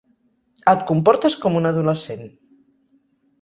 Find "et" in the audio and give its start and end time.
0.71-0.85